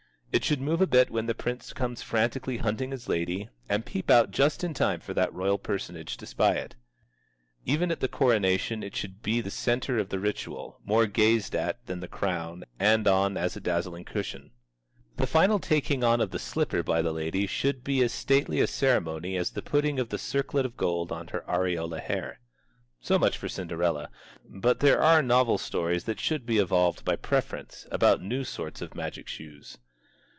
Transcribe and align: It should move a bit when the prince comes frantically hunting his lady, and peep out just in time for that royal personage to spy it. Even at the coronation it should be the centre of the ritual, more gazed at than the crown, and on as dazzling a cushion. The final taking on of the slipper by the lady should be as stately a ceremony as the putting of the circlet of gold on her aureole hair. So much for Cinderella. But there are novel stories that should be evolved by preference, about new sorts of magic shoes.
It 0.33 0.45
should 0.45 0.61
move 0.61 0.79
a 0.79 0.87
bit 0.87 1.09
when 1.11 1.25
the 1.25 1.35
prince 1.35 1.73
comes 1.73 2.01
frantically 2.01 2.55
hunting 2.55 2.91
his 2.91 3.09
lady, 3.09 3.49
and 3.67 3.85
peep 3.85 4.09
out 4.09 4.31
just 4.31 4.63
in 4.63 4.73
time 4.73 5.01
for 5.01 5.13
that 5.13 5.33
royal 5.33 5.57
personage 5.57 6.15
to 6.15 6.25
spy 6.25 6.53
it. 6.53 6.73
Even 7.65 7.91
at 7.91 7.99
the 7.99 8.07
coronation 8.07 8.81
it 8.81 8.95
should 8.95 9.21
be 9.21 9.41
the 9.41 9.51
centre 9.51 9.97
of 9.99 10.07
the 10.07 10.19
ritual, 10.21 10.79
more 10.85 11.05
gazed 11.05 11.53
at 11.53 11.85
than 11.85 11.99
the 11.99 12.07
crown, 12.07 12.63
and 12.79 13.09
on 13.09 13.35
as 13.35 13.55
dazzling 13.55 14.03
a 14.07 14.09
cushion. 14.09 14.51
The 15.17 15.27
final 15.27 15.59
taking 15.59 16.01
on 16.01 16.21
of 16.21 16.31
the 16.31 16.39
slipper 16.39 16.81
by 16.81 17.01
the 17.01 17.11
lady 17.11 17.45
should 17.45 17.83
be 17.83 18.01
as 18.01 18.13
stately 18.13 18.61
a 18.61 18.67
ceremony 18.67 19.35
as 19.35 19.51
the 19.51 19.61
putting 19.61 19.99
of 19.99 20.07
the 20.07 20.17
circlet 20.17 20.65
of 20.65 20.77
gold 20.77 21.11
on 21.11 21.27
her 21.27 21.43
aureole 21.45 21.91
hair. 21.99 22.39
So 23.01 23.19
much 23.19 23.37
for 23.37 23.49
Cinderella. 23.49 24.09
But 24.47 24.79
there 24.79 25.01
are 25.01 25.21
novel 25.21 25.57
stories 25.57 26.05
that 26.05 26.21
should 26.21 26.45
be 26.45 26.57
evolved 26.57 27.03
by 27.03 27.17
preference, 27.17 27.85
about 27.91 28.21
new 28.21 28.45
sorts 28.45 28.81
of 28.81 28.95
magic 28.95 29.27
shoes. 29.27 29.77